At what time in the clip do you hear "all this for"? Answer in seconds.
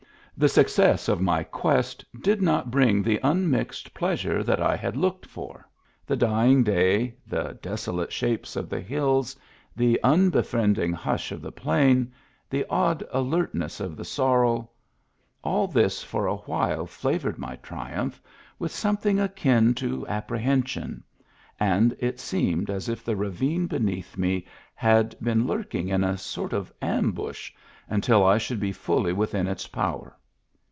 15.43-16.25